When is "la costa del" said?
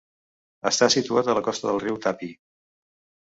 1.39-1.81